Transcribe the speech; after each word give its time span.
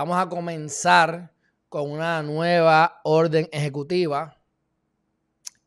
vamos 0.00 0.16
a 0.16 0.30
comenzar 0.30 1.30
con 1.68 1.90
una 1.90 2.22
nueva 2.22 3.02
orden 3.04 3.50
ejecutiva 3.52 4.34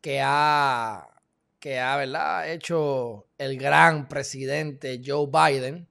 que 0.00 0.20
ha, 0.20 1.08
que 1.60 1.78
ha 1.78 1.96
¿verdad? 1.96 2.50
hecho 2.50 3.28
el 3.38 3.56
gran 3.56 4.08
presidente 4.08 5.00
Joe 5.04 5.28
Biden. 5.28 5.88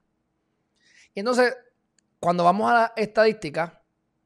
Y 1.15 1.21
entonces, 1.21 1.55
cuando 2.19 2.43
vamos 2.43 2.69
a 2.69 2.73
la 2.73 2.93
estadística, 2.97 3.81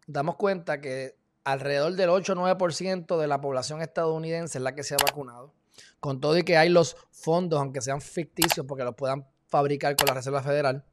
damos 0.07 0.35
cuenta 0.35 0.81
que 0.81 1.15
alrededor 1.43 1.93
del 1.93 2.09
8 2.09 2.33
o 2.33 2.35
9% 2.37 3.19
de 3.19 3.27
la 3.27 3.39
población 3.39 3.83
estadounidense 3.83 4.57
es 4.57 4.63
la 4.63 4.73
que 4.73 4.81
se 4.81 4.95
ha 4.95 5.05
vacunado. 5.05 5.53
Con 5.99 6.19
todo 6.19 6.35
y 6.39 6.41
que 6.41 6.57
hay 6.57 6.69
los 6.69 6.97
fondos, 7.11 7.59
aunque 7.59 7.81
sean 7.81 8.01
ficticios, 8.01 8.65
porque 8.65 8.83
los 8.83 8.95
puedan 8.95 9.27
fabricar 9.45 9.95
con 9.95 10.07
la 10.07 10.15
Reserva 10.15 10.41
Federal 10.41 10.83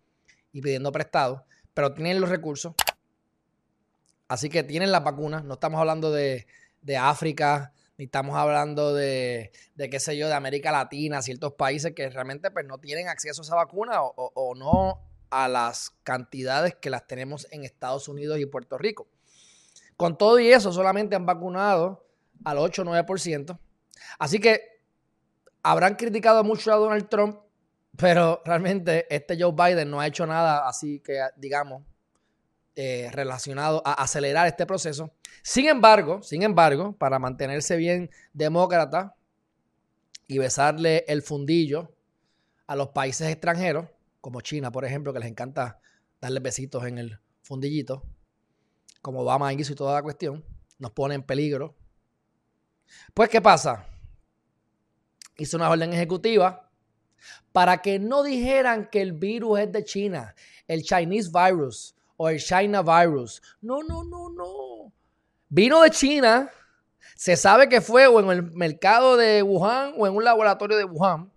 y 0.52 0.60
pidiendo 0.60 0.92
prestado, 0.92 1.46
pero 1.72 1.94
tienen 1.94 2.20
los 2.20 2.28
recursos. 2.28 2.74
Así 4.34 4.48
que 4.48 4.64
tienen 4.64 4.90
las 4.90 5.04
vacunas. 5.04 5.44
No 5.44 5.54
estamos 5.54 5.78
hablando 5.78 6.10
de, 6.10 6.44
África, 6.98 7.72
ni 7.96 8.06
estamos 8.06 8.36
hablando 8.36 8.92
de, 8.92 9.52
de, 9.76 9.88
qué 9.88 10.00
sé 10.00 10.16
yo, 10.16 10.26
de 10.26 10.34
América 10.34 10.72
Latina, 10.72 11.22
ciertos 11.22 11.52
países 11.52 11.92
que 11.94 12.10
realmente 12.10 12.50
pues, 12.50 12.66
no 12.66 12.78
tienen 12.78 13.06
acceso 13.06 13.42
a 13.42 13.44
esa 13.44 13.54
vacuna 13.54 14.02
o, 14.02 14.32
o 14.34 14.56
no 14.56 15.02
a 15.30 15.46
las 15.46 15.90
cantidades 16.02 16.74
que 16.74 16.90
las 16.90 17.06
tenemos 17.06 17.46
en 17.52 17.62
Estados 17.62 18.08
Unidos 18.08 18.40
y 18.40 18.46
Puerto 18.46 18.76
Rico. 18.76 19.06
Con 19.96 20.18
todo 20.18 20.40
y 20.40 20.48
eso, 20.48 20.72
solamente 20.72 21.14
han 21.14 21.26
vacunado 21.26 22.04
al 22.44 22.58
8 22.58 22.82
o 22.82 22.84
9%. 22.86 23.56
Así 24.18 24.40
que 24.40 24.62
habrán 25.62 25.94
criticado 25.94 26.42
mucho 26.42 26.72
a 26.72 26.76
Donald 26.76 27.08
Trump, 27.08 27.38
pero 27.96 28.42
realmente 28.44 29.06
este 29.14 29.40
Joe 29.40 29.52
Biden 29.52 29.92
no 29.92 30.00
ha 30.00 30.08
hecho 30.08 30.26
nada 30.26 30.66
así 30.66 30.98
que, 30.98 31.20
digamos, 31.36 31.84
eh, 32.76 33.08
relacionado 33.12 33.82
a 33.84 33.92
acelerar 33.92 34.48
este 34.48 34.66
proceso. 34.66 35.12
Sin 35.42 35.68
embargo, 35.68 36.22
sin 36.22 36.42
embargo, 36.42 36.96
para 36.96 37.20
mantenerse 37.20 37.76
bien 37.76 38.10
demócrata 38.32 39.14
y 40.26 40.38
besarle 40.38 41.04
el 41.06 41.22
fundillo 41.22 41.94
a 42.66 42.74
los 42.74 42.88
países 42.88 43.28
extranjeros, 43.28 43.86
como 44.20 44.40
China, 44.40 44.72
por 44.72 44.84
ejemplo, 44.84 45.12
que 45.12 45.20
les 45.20 45.28
encanta 45.28 45.78
darle 46.20 46.40
besitos 46.40 46.84
en 46.84 46.98
el 46.98 47.20
fundillito, 47.42 48.02
como 49.02 49.20
Obama 49.20 49.52
hizo 49.52 49.72
y 49.72 49.76
toda 49.76 49.94
la 49.94 50.02
cuestión, 50.02 50.44
nos 50.78 50.90
pone 50.90 51.14
en 51.14 51.22
peligro. 51.22 51.76
Pues, 53.12 53.28
¿qué 53.28 53.40
pasa? 53.40 53.86
Hizo 55.36 55.56
una 55.56 55.70
orden 55.70 55.92
ejecutiva 55.92 56.70
para 57.52 57.80
que 57.82 57.98
no 57.98 58.24
dijeran 58.24 58.88
que 58.90 59.00
el 59.00 59.12
virus 59.12 59.60
es 59.60 59.70
de 59.70 59.84
China, 59.84 60.34
el 60.66 60.82
Chinese 60.82 61.30
virus 61.30 61.93
o 62.16 62.28
el 62.28 62.38
China 62.38 62.82
virus. 62.82 63.42
No, 63.60 63.82
no, 63.82 64.04
no, 64.04 64.30
no. 64.30 64.92
Vino 65.48 65.82
de 65.82 65.90
China. 65.90 66.50
Se 67.16 67.36
sabe 67.36 67.68
que 67.68 67.80
fue 67.80 68.06
o 68.06 68.20
en 68.20 68.30
el 68.30 68.42
mercado 68.52 69.16
de 69.16 69.42
Wuhan 69.42 69.94
o 69.96 70.06
en 70.06 70.14
un 70.16 70.24
laboratorio 70.24 70.76
de 70.76 70.84
Wuhan. 70.84 71.30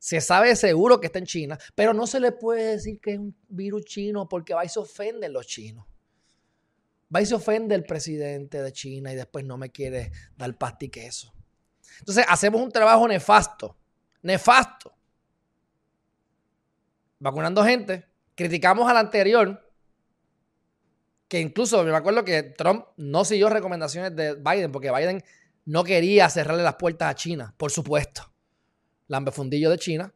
Se 0.00 0.20
sabe 0.20 0.56
seguro 0.56 0.98
que 0.98 1.06
está 1.06 1.20
en 1.20 1.26
China, 1.26 1.58
pero 1.76 1.94
no 1.94 2.08
se 2.08 2.18
le 2.18 2.32
puede 2.32 2.72
decir 2.72 2.98
que 3.00 3.12
es 3.12 3.18
un 3.18 3.36
virus 3.48 3.84
chino 3.84 4.28
porque 4.28 4.52
va 4.52 4.64
y 4.64 4.68
se 4.68 4.80
ofenden 4.80 5.32
los 5.32 5.46
chinos. 5.46 5.86
Va 7.14 7.20
y 7.20 7.26
se 7.26 7.34
ofende 7.34 7.74
el 7.74 7.84
presidente 7.84 8.60
de 8.62 8.72
China 8.72 9.12
y 9.12 9.16
después 9.16 9.44
no 9.44 9.56
me 9.58 9.70
quiere 9.70 10.10
dar 10.36 10.56
pasta 10.56 10.86
y 10.86 10.88
queso. 10.88 11.32
Entonces 12.00 12.24
hacemos 12.28 12.60
un 12.60 12.72
trabajo 12.72 13.06
nefasto, 13.06 13.76
nefasto. 14.22 14.92
Vacunando 17.20 17.62
gente, 17.62 18.04
criticamos 18.34 18.90
al 18.90 18.96
anterior, 18.96 19.71
que 21.32 21.40
incluso 21.40 21.82
me 21.82 21.96
acuerdo 21.96 22.26
que 22.26 22.42
Trump 22.42 22.84
no 22.98 23.24
siguió 23.24 23.48
recomendaciones 23.48 24.14
de 24.14 24.34
Biden 24.34 24.70
porque 24.70 24.90
Biden 24.90 25.24
no 25.64 25.82
quería 25.82 26.28
cerrarle 26.28 26.62
las 26.62 26.74
puertas 26.74 27.08
a 27.08 27.14
China, 27.14 27.54
por 27.56 27.70
supuesto. 27.70 28.30
Lambefundillo 29.06 29.70
de 29.70 29.78
China. 29.78 30.12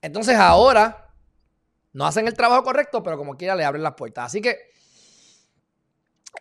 Entonces 0.00 0.36
ahora 0.36 1.12
no 1.92 2.06
hacen 2.06 2.28
el 2.28 2.34
trabajo 2.34 2.62
correcto, 2.62 3.02
pero 3.02 3.18
como 3.18 3.36
quiera 3.36 3.56
le 3.56 3.64
abren 3.64 3.82
las 3.82 3.94
puertas. 3.94 4.26
Así 4.26 4.40
que 4.40 4.56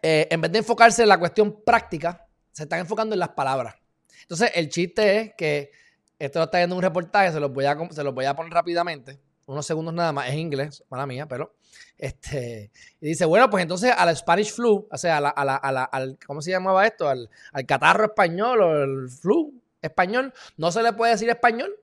eh, 0.03 0.27
en 0.29 0.39
vez 0.39 0.51
de 0.51 0.59
enfocarse 0.59 1.01
en 1.01 1.09
la 1.09 1.17
cuestión 1.17 1.63
práctica, 1.65 2.27
se 2.51 2.65
están 2.65 2.81
enfocando 2.81 3.15
en 3.15 3.19
las 3.19 3.29
palabras. 3.29 3.77
Entonces, 4.21 4.51
el 4.53 4.69
chiste 4.69 5.17
es 5.17 5.33
que 5.35 5.71
esto 6.19 6.37
lo 6.37 6.45
está 6.45 6.59
viendo 6.59 6.75
un 6.75 6.83
reportaje, 6.83 7.31
se 7.31 7.39
los 7.39 7.51
voy 7.51 7.65
a, 7.65 7.75
se 7.89 8.03
los 8.03 8.13
voy 8.13 8.25
a 8.25 8.35
poner 8.35 8.53
rápidamente, 8.53 9.19
unos 9.49 9.65
segundos 9.65 9.93
nada 9.93 10.11
más, 10.13 10.29
es 10.29 10.35
inglés, 10.35 10.83
mala 10.89 11.07
mía, 11.07 11.27
pero 11.27 11.55
este, 11.97 12.71
y 13.01 13.07
dice, 13.07 13.25
bueno, 13.25 13.49
pues 13.49 13.63
entonces 13.63 13.91
a 13.95 14.05
la 14.05 14.15
Spanish 14.15 14.53
flu, 14.53 14.87
o 14.89 14.97
sea, 14.97 15.17
a 15.17 15.21
la, 15.21 15.29
a 15.29 15.71
la, 15.71 15.83
al, 15.83 16.19
¿cómo 16.25 16.41
se 16.41 16.51
llamaba 16.51 16.85
esto? 16.85 17.09
Al, 17.09 17.29
al 17.51 17.65
catarro 17.65 18.05
español 18.05 18.61
o 18.61 18.83
el 18.83 19.09
flu 19.09 19.59
español, 19.81 20.33
no 20.57 20.71
se 20.71 20.83
le 20.83 20.93
puede 20.93 21.13
decir 21.13 21.29
español 21.29 21.75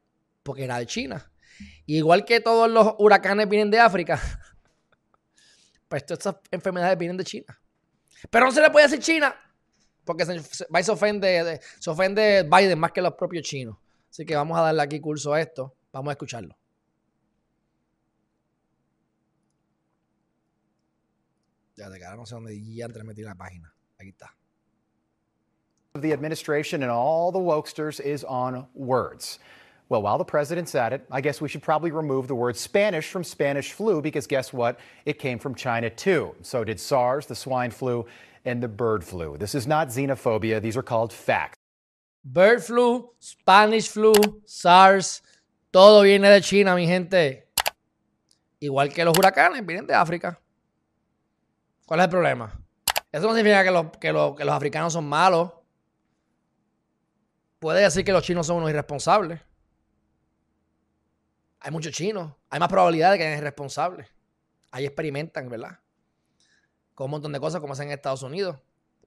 porque 0.43 0.65
era 0.65 0.79
de 0.79 0.87
China. 0.87 1.31
igual 1.87 2.25
que 2.25 2.41
todos 2.41 2.71
los 2.71 2.95
huracanes 2.99 3.49
vienen 3.49 3.71
de 3.71 3.81
África, 3.81 4.21
pues 5.89 6.07
todas 6.07 6.19
estas 6.19 6.37
enfermedades 6.53 6.97
vienen 6.97 7.17
de 7.17 7.25
China. 7.25 7.61
Pero 8.31 8.47
no 8.47 8.53
se 8.53 8.61
le 8.61 8.71
puede 8.71 8.87
decir 8.87 9.01
China 9.01 9.35
porque 10.05 10.25
se, 10.25 10.41
se, 10.41 10.93
ofende, 10.93 11.61
se 11.81 11.91
ofende 11.91 12.45
Biden 12.45 12.79
más 12.79 12.93
que 12.93 13.03
los 13.03 13.15
propios 13.15 13.45
chinos. 13.45 13.77
Así 14.09 14.25
que 14.25 14.37
vamos 14.37 14.57
a 14.57 14.63
darle 14.63 14.83
aquí 14.83 15.01
curso 15.01 15.35
a 15.35 15.41
esto. 15.41 15.75
Vamos 15.93 16.11
a 16.11 16.13
escucharlo. 16.13 16.57
Ya 21.77 21.89
de 21.91 21.99
cara 21.99 22.17
no 22.17 22.25
sé 22.25 22.35
dónde 22.35 22.55
ya 22.75 22.89
metí 22.89 23.23
la 23.23 23.35
página. 23.35 23.73
Aquí 24.01 24.13
está. 24.13 24.31
The 26.01 26.13
administration 26.13 26.83
and 26.83 26.91
all 26.91 27.33
the 27.33 27.39
wokesters 27.39 28.01
is 28.01 28.25
on 28.25 28.67
words. 28.75 29.39
Well, 29.89 30.03
while 30.03 30.19
the 30.19 30.25
president's 30.25 30.75
at 30.75 30.93
it, 30.93 31.07
I 31.13 31.21
guess 31.21 31.41
we 31.41 31.49
should 31.49 31.63
probably 31.63 31.93
remove 31.93 32.27
the 32.27 32.35
word 32.35 32.57
Spanish 32.57 33.09
from 33.09 33.23
Spanish 33.23 33.73
flu 33.73 34.03
because 34.03 34.27
guess 34.27 34.53
what? 34.53 34.81
It 35.05 35.19
came 35.19 35.39
from 35.39 35.55
China 35.55 35.89
too. 35.89 36.35
So 36.43 36.65
did 36.65 36.81
SARS, 36.81 37.27
the 37.27 37.37
swine 37.37 37.71
flu, 37.71 38.05
and 38.45 38.63
the 38.63 38.69
bird 38.69 39.05
flu. 39.05 39.37
This 39.37 39.55
is 39.55 39.67
not 39.67 39.89
xenophobia, 39.89 40.61
these 40.61 40.77
are 40.77 40.83
called 40.83 41.13
facts. 41.13 41.57
Bird 42.25 42.65
flu, 42.65 43.11
Spanish 43.21 43.89
flu, 43.89 44.13
SARS, 44.45 45.23
todo 45.73 46.03
viene 46.03 46.29
de 46.31 46.41
China, 46.41 46.75
mi 46.75 46.87
gente. 46.87 47.45
Igual 48.61 48.93
que 48.93 49.05
los 49.05 49.17
huracanes, 49.17 49.65
vienen 49.65 49.87
de 49.87 49.95
África. 49.95 50.37
¿Cuál 51.87 52.01
es 52.01 52.05
el 52.05 52.11
problema? 52.11 52.53
Eso 53.13 53.27
no 53.29 53.35
significa 53.35 53.63
que 53.63 53.71
los, 53.71 53.87
que 53.99 54.13
los, 54.13 54.37
que 54.37 54.45
los 54.45 54.55
africanos 54.55 54.93
son 54.93 55.09
malos. 55.09 55.53
Puede 57.61 57.81
decir 57.81 58.05
que 58.05 58.13
los 58.13 58.25
chinos 58.25 58.47
son 58.47 58.57
unos 58.57 58.71
irresponsables. 58.71 59.41
Hay 61.61 61.71
muchos 61.71 61.93
chinos. 61.93 62.33
Hay 62.51 62.59
más 62.59 62.69
probabilidad 62.69 63.13
de 63.13 63.19
que 63.19 63.25
sean 63.25 63.39
irresponsables. 63.39 64.09
Ahí 64.73 64.85
experimentan, 64.85 65.49
¿verdad? 65.49 65.79
Con 66.95 67.07
un 67.07 67.13
montón 67.13 67.33
de 67.33 67.41
cosas 67.41 67.61
como 67.61 67.73
hacen 67.73 67.87
en 67.87 67.95
Estados 67.95 68.23
Unidos. 68.25 68.57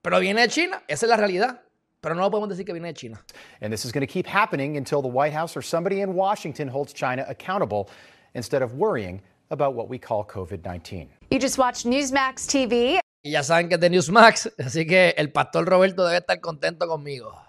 Pero 0.01 0.19
viene 0.19 0.41
de 0.41 0.47
China. 0.47 0.81
Esa 0.88 1.06
es 1.06 1.09
la 1.09 1.18
realidad. 1.18 1.62
Pero 2.00 2.16
no 2.16 2.31
podemos 2.31 2.50
decir 2.50 2.66
que 2.66 2.72
viene 2.72 2.88
de 2.88 2.94
China. 2.94 3.22
And 3.62 3.73
this 3.73 3.84
is 3.84 3.91
going 3.91 4.07
to 4.07 4.12
keep 4.12 4.25
happening 4.25 4.78
until 4.78 5.01
the 5.01 5.09
White 5.09 5.34
House 5.34 5.57
or 5.57 5.62
somebody 5.62 6.00
in 6.00 6.16
Washington 6.16 6.69
holds 6.69 6.94
China 6.94 7.25
accountable 7.28 7.89
instead 8.34 8.62
of 8.62 8.75
worrying 8.75 9.22
about 9.50 9.73
what 9.73 9.89
we 9.89 10.00
call 10.00 10.23
COVID-19. 10.23 11.19
You 11.31 11.38
just 11.40 11.59
watched 11.59 11.85
Newsmax 11.85 12.47
TV. 12.47 13.00
Y 13.23 13.31
ya 13.31 13.44
saben 13.44 13.69
que 13.69 13.75
es 13.75 13.81
de 13.81 13.91
Newsmax, 13.91 14.51
así 14.66 14.88
que 14.88 15.13
el 15.16 15.31
pastor 15.31 15.67
Roberto 15.67 16.03
debe 16.03 16.17
estar 16.17 16.41
contento 16.41 16.88
conmigo. 16.88 17.40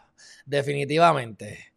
Definitivamente. 0.45 1.73